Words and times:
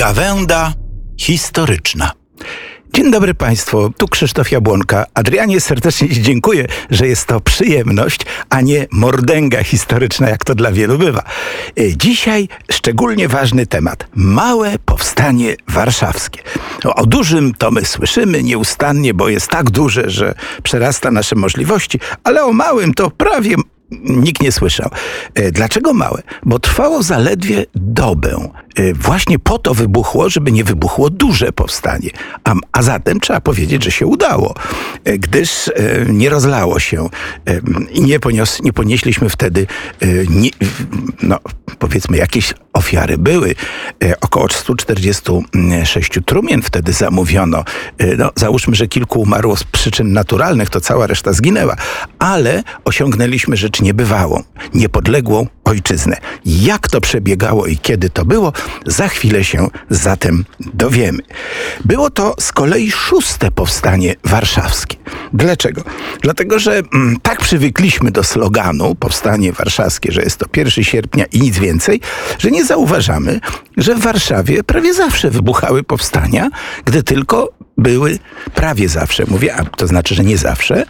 Gawęda 0.00 0.72
historyczna. 1.18 2.12
Dzień 2.92 3.10
dobry 3.10 3.34
Państwu, 3.34 3.92
tu 3.98 4.08
Krzysztof 4.08 4.50
Jabłonka. 4.50 5.06
Adrianie 5.14 5.60
serdecznie 5.60 6.08
dziękuję, 6.08 6.66
że 6.90 7.08
jest 7.08 7.26
to 7.26 7.40
przyjemność, 7.40 8.20
a 8.50 8.60
nie 8.60 8.86
mordęga 8.92 9.64
historyczna, 9.64 10.28
jak 10.28 10.44
to 10.44 10.54
dla 10.54 10.72
wielu 10.72 10.98
bywa. 10.98 11.22
E, 11.78 11.96
dzisiaj 11.96 12.48
szczególnie 12.70 13.28
ważny 13.28 13.66
temat. 13.66 14.06
Małe 14.14 14.78
powstanie 14.84 15.56
warszawskie. 15.68 16.42
O 16.84 17.06
dużym 17.06 17.54
to 17.54 17.70
my 17.70 17.84
słyszymy 17.84 18.42
nieustannie, 18.42 19.14
bo 19.14 19.28
jest 19.28 19.48
tak 19.48 19.70
duże, 19.70 20.10
że 20.10 20.34
przerasta 20.62 21.10
nasze 21.10 21.36
możliwości, 21.36 22.00
ale 22.24 22.44
o 22.44 22.52
małym 22.52 22.94
to 22.94 23.10
prawie 23.10 23.56
nikt 24.04 24.42
nie 24.42 24.52
słyszał. 24.52 24.90
E, 25.34 25.52
dlaczego 25.52 25.92
małe? 25.92 26.22
Bo 26.42 26.58
trwało 26.58 27.02
zaledwie 27.02 27.66
dobę. 27.74 28.50
E, 28.76 28.94
właśnie 28.94 29.38
po 29.38 29.58
to 29.58 29.74
wybuchło, 29.74 30.30
żeby 30.30 30.52
nie 30.52 30.64
wybuchło 30.64 31.10
duże 31.10 31.52
powstanie. 31.52 32.10
A, 32.44 32.54
a 32.72 32.82
zatem 32.82 33.20
trzeba 33.20 33.40
powiedzieć, 33.40 33.84
że 33.84 33.90
się 33.90 34.06
udało, 34.06 34.54
e, 35.04 35.18
gdyż 35.18 35.70
nie 36.08 36.28
rozlało 36.30 36.78
się 36.78 37.08
i 37.90 38.00
nie, 38.00 38.20
ponios, 38.20 38.62
nie 38.62 38.72
ponieśliśmy 38.72 39.28
wtedy, 39.28 39.66
nie, 40.30 40.50
no, 41.22 41.38
powiedzmy, 41.78 42.16
jakieś 42.16 42.54
ofiary 42.72 43.18
były. 43.18 43.54
Około 44.20 44.48
146 44.48 46.10
trumien 46.26 46.62
wtedy 46.62 46.92
zamówiono. 46.92 47.64
No, 48.18 48.30
załóżmy, 48.36 48.74
że 48.74 48.88
kilku 48.88 49.20
umarło 49.20 49.56
z 49.56 49.64
przyczyn 49.64 50.12
naturalnych, 50.12 50.70
to 50.70 50.80
cała 50.80 51.06
reszta 51.06 51.32
zginęła, 51.32 51.76
ale 52.18 52.62
osiągnęliśmy 52.84 53.56
rzecz 53.56 53.80
niebywałą, 53.82 54.42
niepodległą 54.74 55.46
ojczyznę. 55.70 56.16
Jak 56.44 56.88
to 56.88 57.00
przebiegało 57.00 57.66
i 57.66 57.78
kiedy 57.78 58.10
to 58.10 58.24
było, 58.24 58.52
za 58.86 59.08
chwilę 59.08 59.44
się 59.44 59.68
zatem 59.90 60.44
dowiemy. 60.60 61.22
Było 61.84 62.10
to 62.10 62.34
z 62.40 62.52
kolei 62.52 62.90
szóste 62.90 63.50
powstanie 63.50 64.14
warszawskie. 64.24 64.96
Dlaczego? 65.32 65.82
Dlatego, 66.22 66.58
że 66.58 66.82
mm, 66.94 67.16
tak 67.22 67.40
przywykliśmy 67.40 68.10
do 68.10 68.24
sloganu 68.24 68.94
powstanie 68.94 69.52
warszawskie, 69.52 70.12
że 70.12 70.22
jest 70.22 70.38
to 70.38 70.46
1 70.56 70.84
sierpnia 70.84 71.24
i 71.24 71.40
nic 71.40 71.58
więcej, 71.58 72.00
że 72.38 72.50
nie 72.50 72.64
zauważamy, 72.64 73.40
że 73.76 73.94
w 73.94 74.00
Warszawie 74.00 74.64
prawie 74.64 74.94
zawsze 74.94 75.30
wybuchały 75.30 75.82
powstania, 75.82 76.48
gdy 76.84 77.02
tylko 77.02 77.48
były 77.78 78.18
prawie 78.54 78.88
zawsze, 78.88 79.24
mówię, 79.28 79.54
a 79.54 79.64
to 79.64 79.86
znaczy, 79.86 80.14
że 80.14 80.24
nie 80.24 80.38
zawsze, 80.38 80.84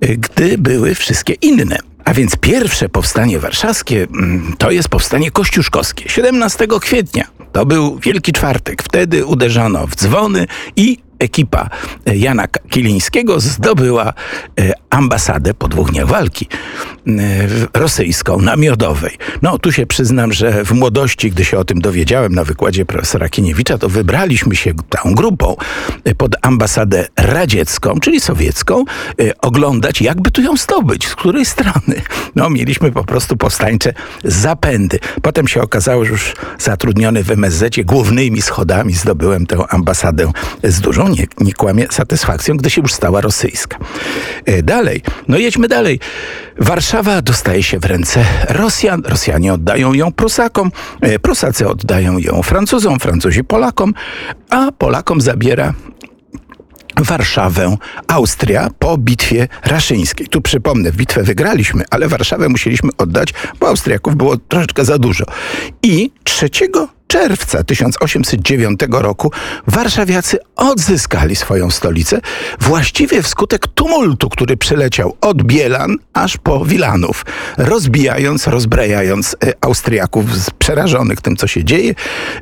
gdy 0.00 0.58
były 0.58 0.94
wszystkie 0.94 1.32
inne. 1.32 1.89
A 2.04 2.14
więc 2.14 2.36
pierwsze 2.36 2.88
powstanie 2.88 3.38
warszawskie 3.38 4.02
mm, 4.02 4.54
to 4.58 4.70
jest 4.70 4.88
powstanie 4.88 5.30
kościuszkowskie 5.30 6.08
17 6.08 6.66
kwietnia. 6.80 7.24
To 7.52 7.66
był 7.66 7.98
Wielki 7.98 8.32
Czwartek. 8.32 8.82
Wtedy 8.82 9.26
uderzono 9.26 9.86
w 9.86 9.96
dzwony 9.96 10.46
i 10.76 10.98
ekipa 11.20 11.70
e, 12.06 12.16
Jana 12.16 12.46
Kilińskiego 12.48 13.40
zdobyła 13.40 14.12
e, 14.60 14.72
ambasadę 14.90 15.54
po 15.54 15.68
dwóch 15.68 15.90
dniach 15.90 16.06
walki 16.06 16.46
e, 17.06 17.10
rosyjską 17.74 18.38
na 18.38 18.56
Miodowej. 18.56 19.18
No 19.42 19.58
tu 19.58 19.72
się 19.72 19.86
przyznam, 19.86 20.32
że 20.32 20.64
w 20.64 20.72
młodości, 20.72 21.30
gdy 21.30 21.44
się 21.44 21.58
o 21.58 21.64
tym 21.64 21.80
dowiedziałem 21.80 22.34
na 22.34 22.44
wykładzie 22.44 22.86
profesora 22.86 23.28
Kiniewicza, 23.28 23.78
to 23.78 23.88
wybraliśmy 23.88 24.56
się 24.56 24.74
tą 24.74 25.14
grupą 25.14 25.56
pod 26.18 26.36
ambasadę 26.42 27.06
radziecką, 27.16 28.00
czyli 28.00 28.20
sowiecką, 28.20 28.84
oglądać, 29.40 30.02
jakby 30.02 30.30
tu 30.30 30.42
ją 30.42 30.56
zdobyć, 30.56 31.08
z 31.08 31.14
której 31.14 31.44
strony. 31.44 32.02
No 32.36 32.50
mieliśmy 32.50 32.92
po 32.92 33.04
prostu 33.04 33.36
powstańcze 33.36 33.92
zapędy. 34.24 34.98
Potem 35.22 35.48
się 35.48 35.62
okazało, 35.62 36.04
że 36.04 36.10
już 36.10 36.34
zatrudniony 36.58 37.24
w 37.24 37.30
MSZ 37.30 37.76
głównymi 37.84 38.42
schodami 38.42 38.92
zdobyłem 38.92 39.46
tę 39.46 39.64
ambasadę 39.68 40.32
z 40.62 40.80
dużą 40.80 41.09
nie, 41.10 41.26
nie 41.40 41.52
kłamie 41.52 41.86
satysfakcją, 41.90 42.56
gdy 42.56 42.70
się 42.70 42.82
już 42.82 42.94
stała 42.94 43.20
rosyjska. 43.20 43.78
E, 44.46 44.62
dalej, 44.62 45.02
no 45.28 45.38
jedźmy 45.38 45.68
dalej. 45.68 46.00
Warszawa 46.58 47.22
dostaje 47.22 47.62
się 47.62 47.78
w 47.78 47.84
ręce 47.84 48.24
Rosjan, 48.48 49.02
Rosjanie 49.04 49.54
oddają 49.54 49.92
ją 49.92 50.12
Prusakom, 50.12 50.72
e, 51.00 51.18
Prusacy 51.18 51.68
oddają 51.68 52.18
ją 52.18 52.42
Francuzom, 52.42 53.00
Francuzi 53.00 53.44
Polakom, 53.44 53.94
a 54.50 54.72
Polakom 54.72 55.20
zabiera 55.20 55.74
Warszawę, 56.96 57.76
Austria 58.08 58.70
po 58.78 58.98
bitwie 58.98 59.48
raszyńskiej. 59.64 60.26
Tu 60.26 60.40
przypomnę, 60.40 60.92
bitwę 60.92 61.22
wygraliśmy, 61.22 61.84
ale 61.90 62.08
Warszawę 62.08 62.48
musieliśmy 62.48 62.90
oddać, 62.98 63.34
bo 63.60 63.68
Austriaków 63.68 64.16
było 64.16 64.36
troszeczkę 64.36 64.84
za 64.84 64.98
dużo. 64.98 65.24
I 65.82 66.10
3 66.24 66.50
czerwca 67.10 67.64
1809 67.64 68.80
roku 68.90 69.32
warszawiacy 69.66 70.38
odzyskali 70.56 71.36
swoją 71.36 71.70
stolicę 71.70 72.20
właściwie 72.60 73.22
wskutek 73.22 73.66
tumultu, 73.66 74.28
który 74.28 74.56
przyleciał 74.56 75.16
od 75.20 75.42
Bielan 75.42 75.96
aż 76.12 76.36
po 76.36 76.64
Wilanów, 76.64 77.26
rozbijając, 77.56 78.46
rozbrajając 78.46 79.36
e, 79.44 79.52
Austriaków 79.60 80.24
przerażonych 80.58 81.20
tym, 81.20 81.36
co 81.36 81.46
się 81.46 81.64
dzieje. 81.64 81.94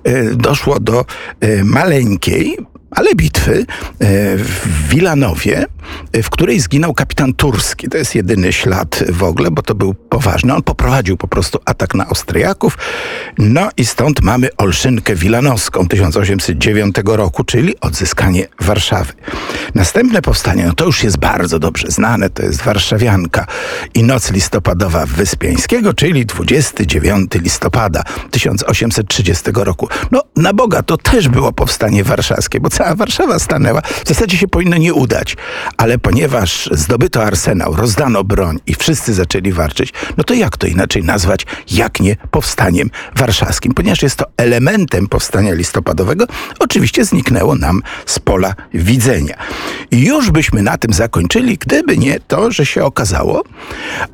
E, 0.05 0.25
doszło 0.25 0.81
do 0.81 1.05
e, 1.41 1.65
maleńkiej, 1.65 2.59
ale 2.91 3.15
bitwy 3.15 3.67
w 4.37 4.89
Wilanowie, 4.89 5.67
w 6.23 6.31
której 6.31 6.61
zginął 6.61 6.95
kapitan 6.95 7.35
Turski. 7.35 7.89
To 7.89 7.99
jest 7.99 8.15
jedyny 8.15 8.53
ślad 8.53 9.05
w 9.09 9.23
ogóle, 9.23 9.51
bo 9.51 9.63
to 9.63 9.75
był 9.75 9.95
poważny. 9.95 10.55
On 10.55 10.63
poprowadził 10.63 11.17
po 11.17 11.29
prostu 11.29 11.59
atak 11.65 11.95
na 11.95 12.07
Austriaków. 12.07 12.79
No 13.39 13.69
i 13.77 13.87
stąd 13.87 14.23
mamy 14.23 14.49
Olszynkę 14.57 15.15
Wilanowską 15.15 15.89
1809 15.89 16.97
roku, 17.05 17.45
czyli 17.45 17.81
odzyskanie 17.81 18.47
Warszawy. 18.61 19.13
Następne 19.75 20.23
powstanie, 20.23 20.67
no 20.67 20.75
to 20.75 20.85
już 20.85 21.05
jest 21.05 21.19
bardzo 21.19 21.59
dobrze 21.59 21.91
znane, 21.91 22.31
to 22.31 22.43
jest 22.43 22.63
Warszawianka 22.63 23.47
i 23.95 24.03
noc 24.03 24.33
listopadowa 24.33 25.07
Wyspiańskiego, 25.07 25.95
czyli 25.95 26.27
29 26.27 27.31
listopada 27.35 28.03
1830 28.31 29.45
roku. 29.55 29.89
No 30.11 30.23
na 30.37 30.53
Boga, 30.53 30.83
to 30.83 30.97
też 30.97 31.29
było 31.29 31.53
powstanie 31.53 32.05
warszawskie, 32.05 32.61
bo 32.61 32.71
cała 32.79 32.95
Warszawa 32.95 33.39
stanęła. 33.39 33.81
W 33.81 34.09
zasadzie 34.09 34.37
się 34.37 34.49
powinno 34.49 34.77
nie 34.77 34.95
udać, 34.95 35.37
ale 35.77 35.99
ponieważ 35.99 36.69
zdobyto 36.73 37.25
arsenał, 37.25 37.77
rozdano 37.77 38.25
broń 38.25 38.59
i 38.67 38.75
wszyscy 38.75 39.15
zaczęli 39.15 39.53
walczyć, 39.53 39.93
no 40.17 40.25
to 40.25 40.35
jak 40.35 40.57
to 40.57 40.67
inaczej 40.67 41.05
nazwać, 41.05 41.47
jak 41.71 42.01
nie 42.01 42.17
powstaniem 42.31 42.91
warszawskim? 43.17 43.75
Ponieważ 43.75 44.03
jest 44.03 44.17
to 44.17 44.25
elementem 44.37 45.09
powstania 45.09 45.55
listopadowego, 45.55 46.27
oczywiście 46.59 47.05
zniknęło 47.05 47.55
nam 47.55 47.83
z 48.07 48.19
pola 48.19 48.55
widzenia. 48.75 49.35
I 49.91 50.05
już 50.05 50.31
byśmy 50.31 50.63
na 50.63 50.79
tym 50.79 50.93
zakończyli, 50.93 51.59
gdyby 51.59 51.99
nie 51.99 52.21
to, 52.21 52.51
że 52.51 52.67
się 52.67 52.85
okazało, 52.85 53.45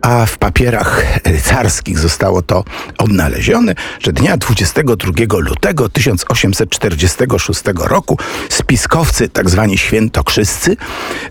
a 0.03 0.27
w 0.27 0.39
papierach 0.39 1.21
carskich 1.45 1.99
zostało 1.99 2.43
to 2.43 2.65
odnalezione, 2.99 3.75
że 4.01 4.13
dnia 4.13 4.37
22 4.37 5.13
lutego 5.39 5.89
1846 5.89 7.63
roku 7.77 8.19
spiskowcy, 8.55 9.29
tak 9.29 9.51
zwani 9.51 9.79
świętokrzyscy 9.79 10.77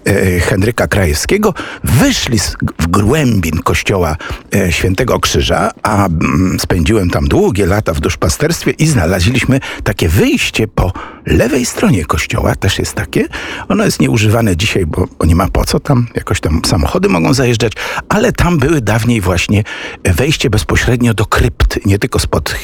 e, 0.06 0.40
Henryka 0.40 0.88
Krajewskiego, 0.88 1.54
wyszli 1.84 2.40
z, 2.40 2.56
w 2.80 2.88
głębin 2.88 3.60
kościoła 3.60 4.16
e, 4.56 4.72
Świętego 4.72 5.20
Krzyża, 5.20 5.72
a 5.84 6.06
mm, 6.06 6.58
spędziłem 6.60 7.10
tam 7.10 7.28
długie 7.28 7.66
lata 7.66 7.94
w 7.94 8.00
duszpasterstwie 8.00 8.72
i 8.72 8.88
znaleźliśmy 8.88 9.60
takie 9.84 10.10
wyjście 10.10 10.68
po 10.68 10.94
lewej 11.26 11.66
stronie 11.66 12.06
kościoła, 12.06 12.56
też 12.56 12.80
jest 12.80 12.94
takie. 12.94 13.26
Ono 13.70 13.86
jest 13.86 14.00
nieużywane 14.00 14.58
dzisiaj, 14.58 14.86
bo, 14.86 15.08
bo 15.20 15.26
nie 15.26 15.36
ma 15.36 15.48
po 15.48 15.66
co, 15.66 15.80
tam 15.80 16.08
jakoś 16.16 16.40
tam 16.40 16.62
samochody 16.66 17.10
mogą 17.10 17.34
zajeżdżać, 17.34 17.74
ale 18.10 18.32
tam 18.32 18.58
były 18.58 18.82
dawniej 18.82 19.22
właśnie 19.22 19.64
wejście 20.04 20.50
bezpośrednio 20.50 21.14
do 21.14 21.26
krypty, 21.26 21.80
nie 21.86 22.00
tylko 22.00 22.20
spod 22.20 22.56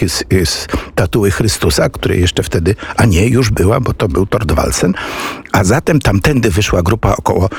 statuły 0.95 1.31
Chrystusa, 1.31 1.89
której 1.89 2.21
jeszcze 2.21 2.43
wtedy, 2.43 2.75
a 2.97 3.05
nie, 3.05 3.27
już 3.27 3.49
była, 3.49 3.79
bo 3.79 3.93
to 3.93 4.07
był 4.07 4.25
Tordwalsen, 4.49 4.97
a 5.51 5.63
zatem 5.63 5.99
tamtędy 5.99 6.51
wyszła 6.51 6.81
grupa 6.81 7.15
około 7.17 7.49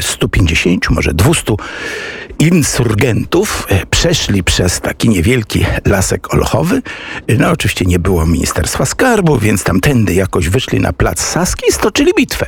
150, 0.00 0.86
e, 0.90 0.94
może 0.94 1.14
200 1.14 1.54
insurgentów 2.38 3.66
e, 3.68 3.86
przeszli 3.86 4.44
przez 4.44 4.80
taki 4.80 5.08
niewielki 5.08 5.64
lasek 5.86 6.34
olchowy. 6.34 6.82
E, 7.26 7.34
no 7.34 7.50
oczywiście 7.50 7.84
nie 7.84 7.98
było 7.98 8.26
Ministerstwa 8.26 8.86
Skarbu, 8.86 9.38
więc 9.38 9.64
tamtędy 9.64 10.14
jakoś 10.14 10.48
wyszli 10.48 10.80
na 10.80 10.92
plac 10.92 11.20
Saski 11.20 11.64
i 11.68 11.72
stoczyli 11.72 12.12
bitwę. 12.16 12.46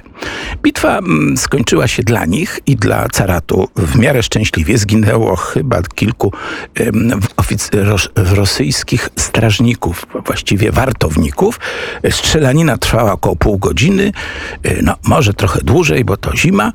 Bitwa 0.63 0.99
mm, 0.99 1.37
skończyła 1.37 1.89
się 1.89 2.03
dla 2.03 2.25
nich 2.25 2.61
i 2.67 2.77
dla 2.77 3.09
caratu 3.09 3.69
w 3.77 3.97
miarę 3.97 4.23
szczęśliwie. 4.23 4.79
Zginęło 4.79 5.37
chyba 5.37 5.83
kilku 5.83 6.33
rosyjskich 8.17 9.09
strażników, 9.17 10.07
właściwie 10.27 10.73
wartowników. 10.73 11.61
Strzelanina 12.11 12.79
trwała 12.79 13.13
około 13.13 13.37
pół 13.37 13.59
godziny. 13.59 14.13
No 14.85 14.95
może 15.05 15.35
trochę 15.35 15.61
dłużej, 15.61 16.05
bo 16.05 16.17
to 16.17 16.37
zima, 16.37 16.73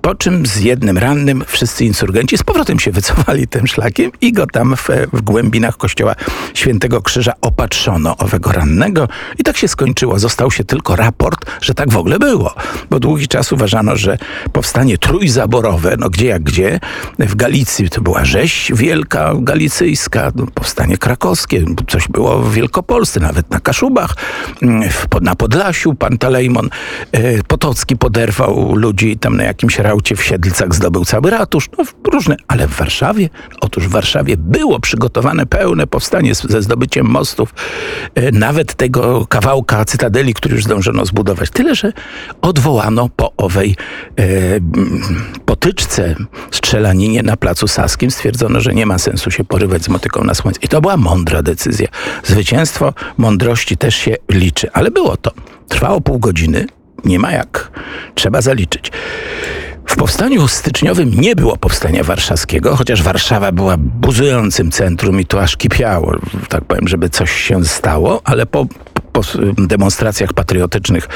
po 0.00 0.14
czym 0.14 0.46
z 0.46 0.56
jednym 0.56 0.98
rannym 0.98 1.44
wszyscy 1.46 1.84
insurgenci 1.84 2.38
z 2.38 2.42
powrotem 2.42 2.78
się 2.78 2.90
wycofali 2.90 3.48
tym 3.48 3.66
szlakiem 3.66 4.10
i 4.20 4.32
go 4.32 4.46
tam 4.46 4.76
w, 4.76 4.88
w 5.12 5.22
głębinach 5.22 5.76
kościoła 5.76 6.14
Świętego 6.54 7.02
Krzyża 7.02 7.32
opatrzono 7.40 8.16
owego 8.16 8.52
rannego. 8.52 9.08
I 9.38 9.42
tak 9.42 9.56
się 9.56 9.68
skończyło. 9.68 10.18
Został 10.18 10.50
się 10.50 10.64
tylko 10.64 10.96
raport, 10.96 11.50
że 11.60 11.74
tak 11.74 11.90
w 11.90 11.96
ogóle 11.96 12.18
było, 12.18 12.54
bo 12.90 13.00
długi 13.00 13.28
czas 13.28 13.52
uważano, 13.52 13.96
że 13.96 14.18
powstanie 14.52 14.98
trójzaborowe, 14.98 15.96
no 15.98 16.10
gdzie 16.10 16.26
jak 16.26 16.42
gdzie, 16.42 16.80
w 17.18 17.34
Galicji 17.34 17.90
to 17.90 18.00
była 18.00 18.24
rzeź 18.24 18.72
wielka 18.74 19.32
galicyjska, 19.38 20.32
no, 20.34 20.46
powstanie 20.54 20.98
krakowskie, 20.98 21.64
coś 21.88 22.08
było 22.08 22.38
w 22.38 22.54
Wielkopolsce, 22.54 23.20
nawet 23.20 23.50
na 23.50 23.60
Kaszubach, 23.60 24.16
mm, 24.62 24.88
na 25.20 25.34
Podlasiu 25.34 25.94
Pantalejmon 25.94 26.68
e, 27.12 27.42
Potocki 27.50 27.96
poderwał 27.96 28.74
ludzi 28.74 29.18
tam 29.18 29.36
na 29.36 29.44
jakimś 29.44 29.78
raucie 29.78 30.16
w 30.16 30.24
Siedlcach 30.24 30.74
zdobył 30.74 31.04
cały 31.04 31.30
ratusz, 31.30 31.68
no 31.78 31.84
różne, 32.12 32.36
ale 32.48 32.68
w 32.68 32.76
Warszawie, 32.76 33.28
otóż 33.60 33.88
w 33.88 33.90
Warszawie 33.90 34.36
było 34.36 34.80
przygotowane 34.80 35.46
pełne 35.46 35.86
powstanie 35.86 36.34
ze 36.34 36.62
zdobyciem 36.62 37.06
mostów, 37.06 37.54
e, 38.14 38.32
nawet 38.32 38.74
tego 38.74 39.26
kawałka 39.26 39.84
cytadeli, 39.84 40.34
który 40.34 40.54
już 40.54 40.64
zdążono 40.64 41.06
zbudować. 41.06 41.50
Tyle, 41.50 41.74
że 41.74 41.92
odwołano 42.42 43.08
po 43.16 43.32
owej 43.36 43.76
e, 44.18 44.24
potyczce, 45.44 46.14
strzelaninie 46.50 47.22
na 47.22 47.36
Placu 47.36 47.68
Saskim, 47.68 48.10
stwierdzono, 48.10 48.60
że 48.60 48.74
nie 48.74 48.86
ma 48.86 48.98
sensu 48.98 49.30
się 49.30 49.44
porywać 49.44 49.82
z 49.82 49.88
motyką 49.88 50.24
na 50.24 50.34
słońce. 50.34 50.60
I 50.62 50.68
to 50.68 50.80
była 50.80 50.96
mądra 50.96 51.42
decyzja. 51.42 51.88
Zwycięstwo 52.24 52.94
mądrości 53.18 53.76
też 53.76 53.94
się 53.96 54.16
liczy, 54.28 54.72
ale 54.72 54.90
było 54.90 55.16
to. 55.16 55.30
Trwało 55.68 56.00
pół 56.00 56.18
godziny, 56.18 56.66
nie 57.04 57.18
ma 57.18 57.32
jak. 57.32 57.70
Trzeba 58.14 58.40
zaliczyć. 58.40 58.92
W 59.86 59.96
powstaniu 59.96 60.48
styczniowym 60.48 61.20
nie 61.20 61.36
było 61.36 61.56
powstania 61.56 62.04
warszawskiego, 62.04 62.76
chociaż 62.76 63.02
Warszawa 63.02 63.52
była 63.52 63.76
buzującym 63.78 64.70
centrum 64.70 65.20
i 65.20 65.26
tu 65.26 65.38
aż 65.38 65.56
kipiało, 65.56 66.16
tak 66.48 66.64
powiem, 66.64 66.88
żeby 66.88 67.10
coś 67.10 67.30
się 67.30 67.64
stało, 67.64 68.20
ale 68.24 68.46
po, 68.46 68.66
po 69.12 69.20
demonstracjach 69.58 70.32
patriotycznych 70.32 71.08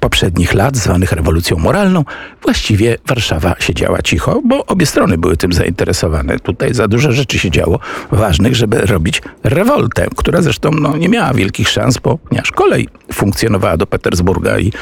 poprzednich 0.00 0.54
lat, 0.54 0.76
zwanych 0.76 1.12
rewolucją 1.12 1.58
moralną, 1.58 2.04
właściwie 2.42 2.96
Warszawa 3.06 3.54
siedziała 3.58 4.02
cicho, 4.02 4.42
bo 4.44 4.66
obie 4.66 4.86
strony 4.86 5.18
były 5.18 5.36
tym 5.36 5.52
zainteresowane. 5.52 6.38
Tutaj 6.38 6.74
za 6.74 6.88
dużo 6.88 7.12
rzeczy 7.12 7.38
się 7.38 7.50
działo 7.50 7.78
ważnych, 8.10 8.56
żeby 8.56 8.80
robić 8.80 9.22
rewoltę, 9.44 10.06
która 10.16 10.42
zresztą 10.42 10.70
no, 10.70 10.96
nie 10.96 11.08
miała 11.08 11.34
wielkich 11.34 11.68
szans, 11.68 11.98
ponieważ 11.98 12.50
kolej 12.50 12.88
funkcjonowała 13.12 13.76
do 13.76 13.86
Petersburga 13.86 14.58
i 14.58 14.72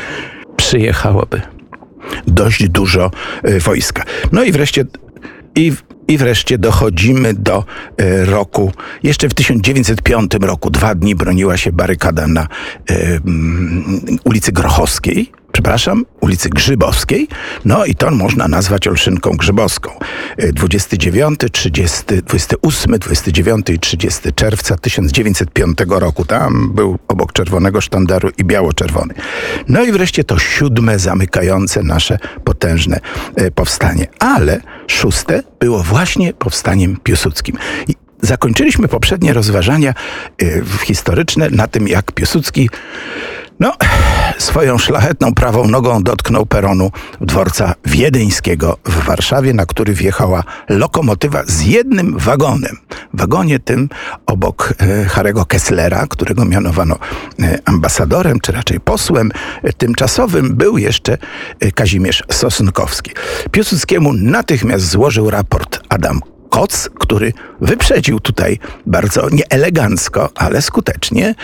przyjechałoby 0.56 1.43
dość 2.26 2.69
dużo 2.69 3.11
y, 3.49 3.61
wojska. 3.61 4.04
No 4.32 4.43
i 4.43 4.52
wreszcie 4.52 4.84
i, 5.56 5.72
I 6.08 6.19
wreszcie 6.19 6.58
dochodzimy 6.58 7.34
do 7.34 7.64
e, 7.96 8.25
roku, 8.25 8.72
jeszcze 9.02 9.28
w 9.28 9.34
1905 9.34 10.32
roku, 10.40 10.70
dwa 10.70 10.94
dni 10.94 11.14
broniła 11.14 11.56
się 11.56 11.72
barykada 11.72 12.26
na 12.26 12.46
e, 12.90 13.19
ulicy 14.25 14.52
Grochowskiej, 14.52 15.32
przepraszam, 15.53 16.05
ulicy 16.21 16.49
Grzybowskiej. 16.49 17.29
No 17.65 17.85
i 17.85 17.95
to 17.95 18.11
można 18.11 18.49
nazwać 18.49 18.89
Olszynką 18.89 19.31
Grzybowską. 19.31 19.91
29, 20.53 21.41
30, 21.53 22.03
28, 22.06 22.99
29 22.99 23.71
i 23.71 23.79
30 23.79 24.33
czerwca 24.35 24.77
1905 24.77 25.79
roku. 25.89 26.25
Tam 26.25 26.71
był 26.75 26.99
obok 27.09 27.33
czerwonego 27.33 27.81
sztandaru 27.81 28.31
i 28.39 28.45
biało-czerwony. 28.45 29.15
No 29.69 29.85
i 29.85 29.93
wreszcie 29.93 30.25
to 30.25 30.39
siódme 30.39 30.99
zamykające 30.99 31.83
nasze 31.83 32.19
potężne 32.45 33.00
e, 33.37 33.50
powstanie. 33.50 34.06
Ale 34.19 34.61
szóste 34.87 35.43
było 35.61 35.83
właśnie 35.83 36.35
powstaniem 36.35 36.97
piłsudskim. 37.03 37.56
I 37.89 37.95
zakończyliśmy 38.23 38.89
poprzednie 38.89 39.33
rozważania 39.33 39.95
e, 40.43 40.45
historyczne 40.85 41.50
na 41.50 41.67
tym, 41.67 41.89
jak 41.89 42.12
Piłsudski 42.12 42.71
no, 43.61 43.73
swoją 44.38 44.79
szlachetną 44.79 45.35
prawą 45.35 45.69
nogą 45.69 46.02
dotknął 46.02 46.46
peronu 46.46 46.90
dworca 47.20 47.75
wiedeńskiego 47.85 48.76
w 48.85 49.05
Warszawie, 49.05 49.55
na 49.55 49.67
który 49.67 49.94
wjechała 49.94 50.44
lokomotywa 50.69 51.43
z 51.46 51.62
jednym 51.62 52.19
wagonem. 52.19 52.76
Wagonie 53.14 53.58
tym 53.58 53.88
obok 54.26 54.75
e, 54.79 55.05
Harego 55.05 55.44
Kesslera, 55.44 56.06
którego 56.06 56.44
mianowano 56.44 56.99
e, 57.43 57.58
ambasadorem, 57.64 58.40
czy 58.40 58.52
raczej 58.52 58.81
posłem 58.81 59.31
e, 59.62 59.73
tymczasowym, 59.73 60.55
był 60.56 60.79
jeszcze 60.79 61.19
Kazimierz 61.75 62.23
Sosnkowski. 62.31 63.11
Piłsudskiemu 63.50 64.12
natychmiast 64.12 64.88
złożył 64.88 65.31
raport 65.31 65.81
Adam 65.88 66.20
koc, 66.50 66.91
który 66.99 67.33
wyprzedził 67.61 68.21
tutaj 68.21 68.59
bardzo 68.87 69.29
nieelegancko, 69.31 70.31
ale 70.35 70.62
skutecznie 70.62 71.35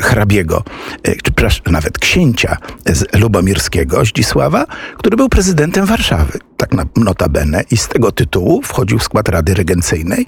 hrabiego, 0.00 0.62
e, 1.02 1.14
czy 1.14 1.32
nawet 1.70 1.98
księcia 1.98 2.56
z 2.86 3.14
Lubomirskiego, 3.20 4.04
Zdzisława, 4.04 4.66
który 4.98 5.16
był 5.16 5.28
prezydentem 5.28 5.86
Warszawy 5.86 6.38
tak 6.56 6.70
notabene 6.96 7.64
i 7.70 7.76
z 7.76 7.88
tego 7.88 8.12
tytułu 8.12 8.62
wchodził 8.62 8.98
w 8.98 9.02
skład 9.02 9.28
Rady 9.28 9.54
Regencyjnej. 9.54 10.26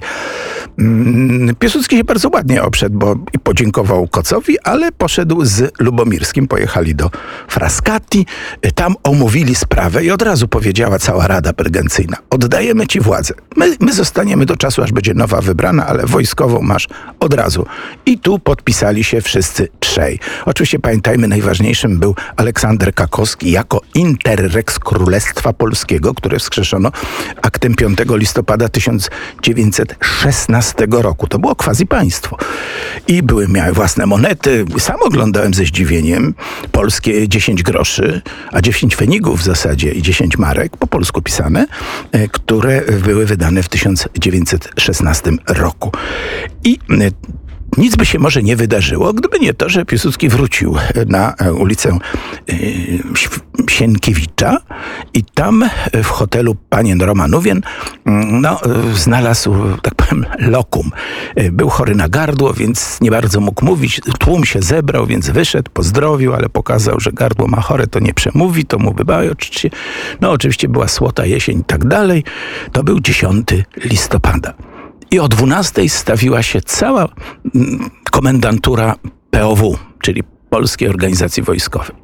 Mm, 0.79 1.55
Piłsudski 1.55 1.97
się 1.97 2.03
bardzo 2.03 2.29
ładnie 2.33 2.63
obszedł, 2.63 2.97
bo 2.97 3.15
i 3.33 3.39
podziękował 3.39 4.07
Kocowi, 4.07 4.59
ale 4.59 4.91
poszedł 4.91 5.45
z 5.45 5.71
Lubomirskim, 5.79 6.47
pojechali 6.47 6.95
do 6.95 7.11
Frascati, 7.47 8.25
tam 8.75 8.95
omówili 9.03 9.55
sprawę 9.55 10.03
i 10.03 10.11
od 10.11 10.21
razu 10.21 10.47
powiedziała 10.47 10.99
cała 10.99 11.27
Rada 11.27 11.51
Regencyjna, 11.57 12.17
oddajemy 12.29 12.87
ci 12.87 12.99
władzę. 12.99 13.33
My, 13.55 13.75
my 13.79 13.93
zostaniemy 13.93 14.45
do 14.45 14.55
czasu, 14.57 14.83
aż 14.83 14.91
będzie 14.91 15.13
nowa 15.13 15.41
wybrana, 15.41 15.87
ale 15.87 16.05
wojskową 16.05 16.61
masz 16.61 16.87
od 17.19 17.33
razu. 17.33 17.65
I 18.05 18.19
tu 18.19 18.39
podpisali 18.39 19.03
się 19.03 19.21
wszyscy 19.21 19.67
trzej. 19.79 20.19
Oczywiście 20.45 20.79
pamiętajmy, 20.79 21.27
najważniejszym 21.27 21.99
był 21.99 22.15
Aleksander 22.35 22.93
Kakowski 22.93 23.51
jako 23.51 23.81
interrex 23.95 24.79
Królestwa 24.79 25.53
Polskiego, 25.53 26.13
które 26.17 26.39
wskrzeszono 26.39 26.91
aktem 27.41 27.75
5 27.75 27.97
listopada 28.09 28.69
1916 28.69 30.87
roku. 30.89 31.27
To 31.27 31.39
było 31.39 31.55
quasi 31.55 31.87
państwo. 31.87 32.37
I 33.07 33.23
były, 33.23 33.47
miały 33.47 33.73
własne 33.73 34.05
monety. 34.05 34.65
Sam 34.79 34.95
oglądałem 35.01 35.53
ze 35.53 35.65
zdziwieniem 35.65 36.33
polskie 36.71 37.29
10 37.29 37.63
groszy, 37.63 38.21
a 38.51 38.61
10 38.61 38.95
fenigów 38.95 39.39
w 39.39 39.43
zasadzie 39.43 39.91
i 39.91 40.01
10 40.01 40.37
marek, 40.37 40.77
po 40.77 40.87
polsku 40.87 41.21
pisane, 41.21 41.65
e, 42.11 42.27
które 42.27 42.81
były 43.03 43.25
wydane 43.25 43.63
w 43.63 43.69
1916 43.69 45.31
roku. 45.47 45.91
I 46.63 46.79
e, 46.89 47.11
nic 47.77 47.95
by 47.95 48.05
się 48.05 48.19
może 48.19 48.43
nie 48.43 48.55
wydarzyło, 48.55 49.13
gdyby 49.13 49.39
nie 49.39 49.53
to, 49.53 49.69
że 49.69 49.85
Piłsudski 49.85 50.29
wrócił 50.29 50.75
na 51.07 51.35
e, 51.35 51.53
ulicę 51.53 51.97
Sienkiewicza 53.69 54.57
i 55.17 55.23
tam 55.23 55.69
w 55.93 56.07
hotelu 56.07 56.55
Panien 56.69 57.01
Romanówien 57.01 57.61
mm, 58.05 58.41
no, 58.41 58.59
znalazł, 58.93 59.53
tak 59.81 59.95
powiem, 59.95 60.25
lokum. 60.39 60.91
E, 61.35 61.51
był 61.51 61.69
chory 61.69 61.95
na 61.95 62.09
gardło, 62.09 62.53
więc 62.53 63.01
nie 63.01 63.11
bardzo 63.11 63.39
mógł 63.39 63.65
mówić. 63.65 64.01
Tłum 64.19 64.45
się 64.45 64.61
zebrał, 64.61 65.05
więc 65.05 65.29
wyszedł, 65.29 65.71
pozdrowił, 65.73 66.33
ale 66.33 66.49
pokazał, 66.49 66.99
że 66.99 67.11
gardło 67.11 67.47
ma 67.47 67.61
chore, 67.61 67.87
to 67.87 67.99
nie 67.99 68.13
przemówi, 68.13 68.65
to 68.65 68.79
mu 68.79 68.93
wybawi 68.93 69.29
oczywiście. 69.29 69.69
No 70.21 70.31
oczywiście 70.31 70.67
była 70.69 70.87
słota 70.87 71.25
jesień 71.25 71.59
i 71.59 71.63
tak 71.63 71.87
dalej. 71.87 72.23
To 72.71 72.83
był 72.83 72.99
10 72.99 73.47
listopada. 73.77 74.53
I 75.11 75.19
o 75.19 75.27
12 75.27 75.89
stawiła 75.89 76.43
się 76.43 76.61
cała 76.61 77.07
mm, 77.55 77.89
komendantura 78.11 78.95
POW, 79.31 79.77
czyli 80.01 80.23
Polskiej 80.49 80.89
Organizacji 80.89 81.43
Wojskowej. 81.43 81.95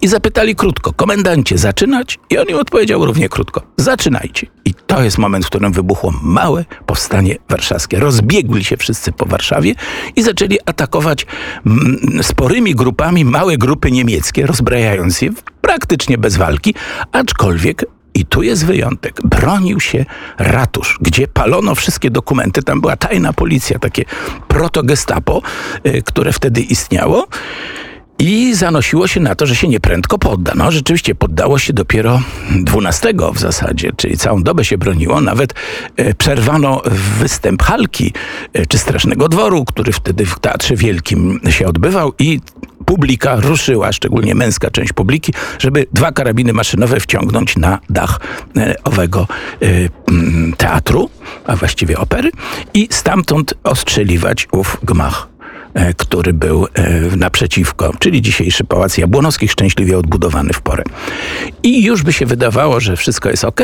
I 0.00 0.08
zapytali 0.08 0.54
krótko, 0.54 0.92
komendancie, 0.92 1.58
zaczynać? 1.58 2.18
I 2.30 2.38
on 2.38 2.46
im 2.48 2.56
odpowiedział 2.56 3.06
równie 3.06 3.28
krótko, 3.28 3.62
zaczynajcie. 3.76 4.46
I 4.64 4.74
to 4.86 5.02
jest 5.02 5.18
moment, 5.18 5.44
w 5.44 5.48
którym 5.48 5.72
wybuchło 5.72 6.12
małe 6.22 6.64
powstanie 6.86 7.36
warszawskie. 7.48 7.98
Rozbiegli 7.98 8.64
się 8.64 8.76
wszyscy 8.76 9.12
po 9.12 9.26
Warszawie 9.26 9.74
i 10.16 10.22
zaczęli 10.22 10.58
atakować 10.66 11.26
mm, 11.66 12.22
sporymi 12.22 12.74
grupami 12.74 13.24
małe 13.24 13.56
grupy 13.56 13.90
niemieckie, 13.90 14.46
rozbrajając 14.46 15.22
je 15.22 15.30
praktycznie 15.60 16.18
bez 16.18 16.36
walki, 16.36 16.74
aczkolwiek 17.12 17.84
i 18.16 18.24
tu 18.24 18.42
jest 18.42 18.66
wyjątek. 18.66 19.20
Bronił 19.24 19.80
się 19.80 20.04
ratusz, 20.38 20.98
gdzie 21.00 21.28
palono 21.28 21.74
wszystkie 21.74 22.10
dokumenty. 22.10 22.62
Tam 22.62 22.80
była 22.80 22.96
tajna 22.96 23.32
policja, 23.32 23.78
takie 23.78 24.04
proto-gestapo, 24.48 25.42
y, 25.86 26.02
które 26.02 26.32
wtedy 26.32 26.60
istniało. 26.60 27.26
I 28.18 28.54
zanosiło 28.54 29.06
się 29.06 29.20
na 29.20 29.34
to, 29.34 29.46
że 29.46 29.56
się 29.56 29.68
nieprędko 29.68 30.18
podda. 30.18 30.52
No, 30.54 30.70
rzeczywiście 30.70 31.14
poddało 31.14 31.58
się 31.58 31.72
dopiero 31.72 32.20
12 32.50 33.14
w 33.34 33.38
zasadzie, 33.38 33.92
czyli 33.96 34.16
całą 34.16 34.42
dobę 34.42 34.64
się 34.64 34.78
broniło. 34.78 35.20
Nawet 35.20 35.54
e, 35.96 36.14
przerwano 36.14 36.82
występ 37.18 37.62
Halki 37.62 38.12
e, 38.52 38.66
czy 38.66 38.78
Strasznego 38.78 39.28
Dworu, 39.28 39.64
który 39.64 39.92
wtedy 39.92 40.26
w 40.26 40.38
Teatrze 40.38 40.76
Wielkim 40.76 41.40
się 41.50 41.66
odbywał 41.66 42.12
i 42.18 42.40
publika 42.86 43.36
ruszyła, 43.40 43.92
szczególnie 43.92 44.34
męska 44.34 44.70
część 44.70 44.92
publiki, 44.92 45.32
żeby 45.58 45.86
dwa 45.92 46.12
karabiny 46.12 46.52
maszynowe 46.52 47.00
wciągnąć 47.00 47.56
na 47.56 47.78
dach 47.90 48.20
e, 48.56 48.74
owego 48.84 49.26
e, 49.62 49.66
teatru, 50.56 51.10
a 51.46 51.56
właściwie 51.56 51.98
opery 51.98 52.30
i 52.74 52.88
stamtąd 52.90 53.54
ostrzeliwać 53.64 54.48
ów 54.52 54.78
gmach 54.82 55.35
który 55.96 56.32
był 56.32 56.66
naprzeciwko, 57.16 57.92
czyli 57.98 58.22
dzisiejszy 58.22 58.64
Pałac 58.64 58.98
Jabłonowskich, 58.98 59.52
szczęśliwie 59.52 59.98
odbudowany 59.98 60.52
w 60.52 60.60
porę. 60.60 60.84
I 61.62 61.84
już 61.84 62.02
by 62.02 62.12
się 62.12 62.26
wydawało, 62.26 62.80
że 62.80 62.96
wszystko 62.96 63.30
jest 63.30 63.44
ok. 63.44 63.60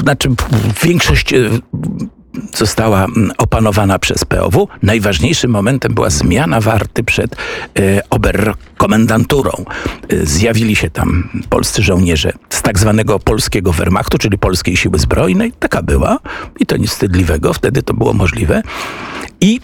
Znaczy, 0.00 0.28
większość 0.82 1.34
została 2.56 3.06
opanowana 3.38 3.98
przez 3.98 4.24
POW. 4.24 4.68
Najważniejszym 4.82 5.50
momentem 5.50 5.94
była 5.94 6.10
zmiana 6.10 6.60
warty 6.60 7.04
przed 7.04 7.36
e, 7.78 8.00
oberkomendanturą. 8.10 9.50
E, 10.08 10.26
zjawili 10.26 10.76
się 10.76 10.90
tam 10.90 11.28
polscy 11.50 11.82
żołnierze 11.82 12.32
z 12.50 12.62
tak 12.62 12.78
zwanego 12.78 13.18
polskiego 13.18 13.72
Wehrmachtu, 13.72 14.18
czyli 14.18 14.38
polskiej 14.38 14.76
siły 14.76 14.98
zbrojnej. 14.98 15.52
Taka 15.58 15.82
była 15.82 16.18
i 16.60 16.66
to 16.66 16.76
nic 16.76 16.90
wstydliwego, 16.90 17.52
wtedy 17.52 17.82
to 17.82 17.94
było 17.94 18.12
możliwe. 18.12 18.62
I 19.40 19.60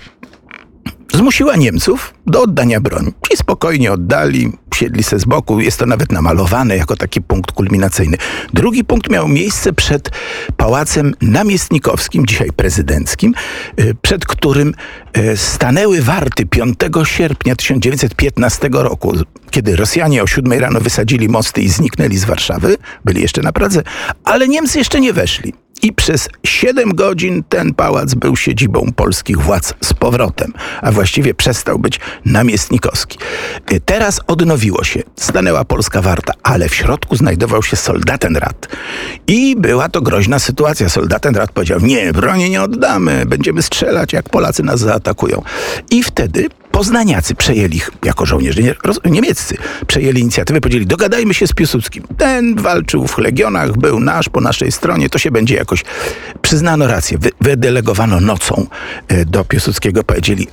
zmusiła 1.12 1.56
Niemców 1.56 2.14
do 2.26 2.42
oddania 2.42 2.80
broni. 2.80 3.12
Ci 3.30 3.36
spokojnie 3.36 3.92
oddali, 3.92 4.52
siedli 4.74 5.02
se 5.02 5.18
z 5.18 5.24
boku, 5.24 5.60
jest 5.60 5.78
to 5.78 5.86
nawet 5.86 6.12
namalowane 6.12 6.76
jako 6.76 6.96
taki 6.96 7.22
punkt 7.22 7.52
kulminacyjny. 7.52 8.16
Drugi 8.52 8.84
punkt 8.84 9.10
miał 9.10 9.28
miejsce 9.28 9.72
przed 9.72 10.10
Pałacem 10.56 11.14
Namiestnikowskim, 11.20 12.26
dzisiaj 12.26 12.52
prezydenckim, 12.52 13.34
y, 13.80 13.94
przed 14.02 14.26
którym 14.26 14.74
y, 15.18 15.36
stanęły 15.36 16.02
warty 16.02 16.46
5 16.46 16.78
sierpnia 17.04 17.56
1915 17.56 18.68
roku, 18.72 19.12
kiedy 19.50 19.76
Rosjanie 19.76 20.22
o 20.22 20.26
7 20.26 20.52
rano 20.52 20.80
wysadzili 20.80 21.28
mosty 21.28 21.62
i 21.62 21.68
zniknęli 21.68 22.16
z 22.16 22.24
Warszawy, 22.24 22.76
byli 23.04 23.22
jeszcze 23.22 23.42
na 23.42 23.52
Pradze, 23.52 23.82
ale 24.24 24.48
Niemcy 24.48 24.78
jeszcze 24.78 25.00
nie 25.00 25.12
weszli. 25.12 25.63
I 25.84 25.92
przez 25.92 26.28
7 26.46 26.94
godzin 26.94 27.44
ten 27.48 27.74
pałac 27.74 28.14
był 28.14 28.36
siedzibą 28.36 28.92
polskich 28.96 29.38
władz 29.38 29.74
z 29.80 29.92
powrotem, 29.92 30.52
a 30.82 30.92
właściwie 30.92 31.34
przestał 31.34 31.78
być 31.78 32.00
namiestnikowski. 32.24 33.18
Y, 33.72 33.80
teraz 33.80 34.20
odnowiło 34.26 34.84
się. 34.84 35.02
Stanęła 35.16 35.64
polska 35.64 36.02
warta, 36.02 36.32
ale 36.42 36.68
w 36.68 36.74
środku 36.74 37.16
znajdował 37.16 37.62
się 37.62 37.76
soldatenrat. 37.76 38.68
I 39.26 39.56
była 39.56 39.88
to 39.88 40.00
groźna 40.00 40.38
sytuacja. 40.38 40.88
Soldatenrat 40.88 41.52
powiedział, 41.52 41.80
nie, 41.80 42.12
broni 42.12 42.50
nie 42.50 42.62
oddamy, 42.62 43.26
będziemy 43.26 43.62
strzelać, 43.62 44.12
jak 44.12 44.28
Polacy 44.28 44.62
nas 44.62 44.80
zaatakują. 44.80 45.42
I 45.90 46.02
wtedy 46.02 46.48
Poznaniacy 46.74 47.34
przejęli, 47.34 47.80
jako 48.04 48.26
żołnierze 48.26 48.62
niemieccy, 49.04 49.56
przejęli 49.86 50.20
inicjatywę, 50.20 50.60
powiedzieli, 50.60 50.86
dogadajmy 50.86 51.34
się 51.34 51.46
z 51.46 51.52
Piłsudskim. 51.52 52.04
Ten 52.18 52.54
walczył 52.54 53.06
w 53.06 53.18
legionach, 53.18 53.76
był 53.76 54.00
nasz, 54.00 54.28
po 54.28 54.40
naszej 54.40 54.72
stronie, 54.72 55.08
to 55.08 55.18
się 55.18 55.30
będzie 55.30 55.54
jakoś... 55.54 55.84
Przyznano 56.42 56.86
rację, 56.86 57.18
wydelegowano 57.40 58.20
nocą 58.20 58.66
e, 59.08 59.24
do 59.24 59.44
Piłsudskiego, 59.44 60.04
powiedzieli, 60.04 60.48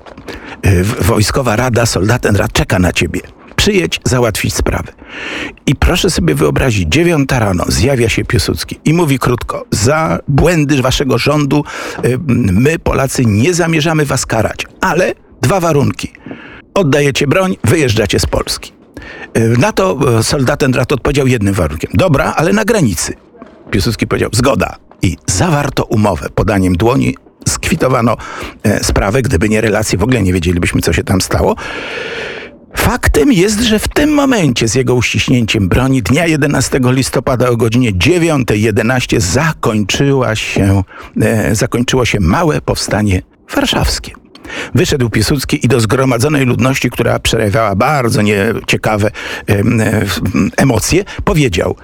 e, 0.61 0.83
wojskowa 0.83 1.55
rada, 1.55 1.85
soldaten 1.85 2.35
rad 2.35 2.53
czeka 2.53 2.79
na 2.79 2.93
ciebie 2.93 3.21
przyjedź 3.55 3.99
załatwić 4.05 4.53
sprawę. 4.53 4.93
I 5.65 5.75
proszę 5.75 6.09
sobie 6.09 6.35
wyobrazić, 6.35 6.89
dziewiąta 6.89 7.39
rano 7.39 7.63
zjawia 7.67 8.09
się 8.09 8.25
Piłsudski 8.25 8.79
i 8.85 8.93
mówi 8.93 9.19
krótko, 9.19 9.65
za 9.71 10.19
błędy 10.27 10.81
waszego 10.81 11.17
rządu 11.17 11.63
e, 11.97 12.01
my 12.27 12.79
Polacy 12.79 13.25
nie 13.25 13.53
zamierzamy 13.53 14.05
was 14.05 14.25
karać, 14.25 14.67
ale 14.81 15.13
Dwa 15.41 15.59
warunki. 15.59 16.11
Oddajecie 16.73 17.27
broń, 17.27 17.57
wyjeżdżacie 17.63 18.19
z 18.19 18.25
Polski. 18.25 18.71
E, 19.33 19.39
na 19.47 19.71
to 19.71 19.97
e, 20.19 20.23
soldatenrat 20.23 20.91
odpowiedział 20.91 21.27
jednym 21.27 21.53
warunkiem. 21.53 21.91
Dobra, 21.93 22.33
ale 22.37 22.53
na 22.53 22.65
granicy. 22.65 23.13
Piłsudski 23.71 24.07
powiedział, 24.07 24.29
zgoda. 24.33 24.75
I 25.01 25.17
zawarto 25.27 25.83
umowę 25.83 26.29
podaniem 26.35 26.75
dłoni, 26.75 27.15
skwitowano 27.47 28.17
e, 28.63 28.83
sprawę. 28.83 29.21
Gdyby 29.21 29.49
nie 29.49 29.61
relacje, 29.61 29.99
w 29.99 30.03
ogóle 30.03 30.21
nie 30.21 30.33
wiedzielibyśmy, 30.33 30.81
co 30.81 30.93
się 30.93 31.03
tam 31.03 31.21
stało. 31.21 31.55
Faktem 32.75 33.33
jest, 33.33 33.59
że 33.59 33.79
w 33.79 33.87
tym 33.87 34.13
momencie 34.13 34.67
z 34.67 34.75
jego 34.75 34.95
uściśnięciem 34.95 35.69
broni 35.69 36.01
dnia 36.01 36.25
11 36.25 36.79
listopada 36.83 37.49
o 37.49 37.57
godzinie 37.57 37.93
9.11 37.93 39.19
zakończyła 39.19 40.35
się, 40.35 40.83
zakończyło 41.51 42.05
się 42.05 42.19
małe 42.19 42.61
powstanie 42.61 43.21
warszawskie. 43.55 44.20
Wyszedł 44.75 45.09
Piłsudski 45.09 45.65
i 45.65 45.67
do 45.67 45.79
zgromadzonej 45.79 46.45
ludności, 46.45 46.89
która 46.89 47.19
przejawiała 47.19 47.75
bardzo 47.75 48.21
nieciekawe 48.21 49.11
emocje, 50.57 51.03
powiedział 51.23 51.75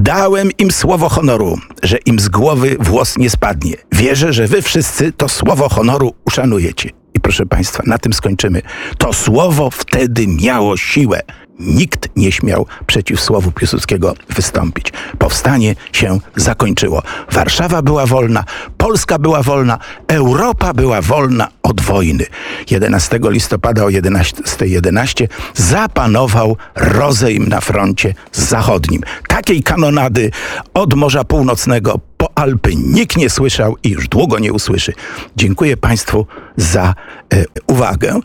Dałem 0.00 0.50
im 0.58 0.70
słowo 0.70 1.08
honoru, 1.08 1.58
że 1.82 1.98
im 2.06 2.20
z 2.20 2.28
głowy 2.28 2.76
włos 2.80 3.18
nie 3.18 3.30
spadnie. 3.30 3.74
Wierzę, 3.92 4.32
że 4.32 4.46
wy 4.46 4.62
wszyscy 4.62 5.12
to 5.12 5.28
słowo 5.28 5.68
honoru 5.68 6.14
uszanujecie. 6.24 6.90
I 7.14 7.20
proszę 7.20 7.46
Państwa, 7.46 7.82
na 7.86 7.98
tym 7.98 8.12
skończymy. 8.12 8.62
To 8.98 9.12
słowo 9.12 9.70
wtedy 9.70 10.26
miało 10.26 10.76
siłę. 10.76 11.20
Nikt 11.58 12.08
nie 12.16 12.32
śmiał 12.32 12.66
przeciw 12.86 13.20
słowu 13.20 13.52
Piłsudskiego 13.52 14.14
wystąpić. 14.28 14.92
Powstanie 15.18 15.74
się 15.92 16.20
zakończyło. 16.36 17.02
Warszawa 17.32 17.82
była 17.82 18.06
wolna, 18.06 18.44
Polska 18.76 19.18
była 19.18 19.42
wolna, 19.42 19.78
Europa 20.08 20.74
była 20.74 21.02
wolna 21.02 21.48
od 21.62 21.80
wojny. 21.80 22.24
11 22.70 23.20
listopada 23.22 23.84
o 23.84 23.88
11.11 23.88 24.88
11 24.88 25.28
zapanował 25.54 26.56
rozejm 26.74 27.48
na 27.48 27.60
froncie 27.60 28.14
zachodnim. 28.32 29.02
Takiej 29.28 29.62
kanonady 29.62 30.30
od 30.74 30.94
Morza 30.94 31.24
Północnego 31.24 32.00
po 32.16 32.38
Alpy 32.38 32.76
nikt 32.76 33.16
nie 33.16 33.30
słyszał 33.30 33.76
i 33.82 33.90
już 33.90 34.08
długo 34.08 34.38
nie 34.38 34.52
usłyszy. 34.52 34.92
Dziękuję 35.36 35.76
Państwu 35.76 36.26
za 36.56 36.94
e, 37.34 37.44
uwagę. 37.66 38.20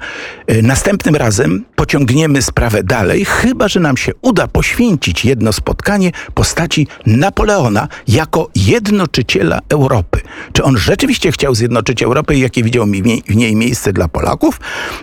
E, 0.48 0.62
następnym 0.62 1.16
razem 1.16 1.66
pociągniemy 1.76 2.42
sprawę 2.42 2.84
dalej, 2.84 3.26
chyba 3.26 3.68
że 3.68 3.80
nam 3.80 3.98
się 3.98 4.12
uda 4.22 4.48
poświęcić 4.48 5.26
jedno 5.26 5.54
spotkanie 5.54 6.12
postaci 6.34 6.88
Napoleona 7.06 7.88
jako 8.08 8.50
jednoczyciela 8.56 9.60
Europy. 9.70 10.20
Czy 10.54 10.64
on 10.64 10.78
rzeczywiście 10.78 11.32
chciał 11.32 11.56
zjednoczyć 11.56 12.04
Europę 12.04 12.36
i 12.36 12.40
jakie 12.40 12.64
widział 12.64 12.86
w 13.30 13.36
niej 13.36 13.56
miejsce 13.56 13.94
dla 13.94 14.08
Polaków? 14.08 14.60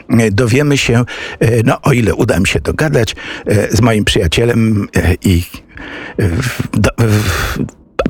E, 0.09 0.31
dowiemy 0.31 0.79
się, 0.79 1.05
e, 1.41 1.63
no 1.65 1.81
o 1.83 1.93
ile 1.93 2.15
uda 2.15 2.41
mi 2.41 2.47
się 2.47 2.61
dogadać, 2.61 3.17
z 3.71 3.81
moim 3.81 4.05
przyjacielem 4.05 4.89
i 5.25 5.43
do, 6.73 6.91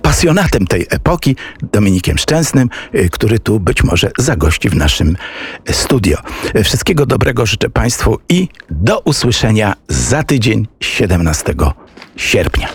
pasjonatem 0.02 0.66
tej 0.66 0.86
epoki, 0.90 1.36
Dominikiem 1.72 2.18
Szczęsnym, 2.18 2.68
y, 2.94 3.08
który 3.10 3.38
tu 3.38 3.60
być 3.60 3.84
może 3.84 4.10
zagości 4.18 4.70
w 4.70 4.76
naszym 4.76 5.16
studio. 5.70 6.18
Wszystkiego 6.64 7.06
dobrego 7.06 7.46
życzę 7.46 7.70
Państwu 7.70 8.18
i 8.28 8.48
do 8.70 9.00
usłyszenia 9.00 9.74
za 9.88 10.22
tydzień 10.22 10.68
17 10.80 11.54
sierpnia. 12.16 12.68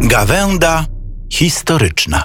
Gawęda 0.00 0.86
historyczna. 1.32 2.14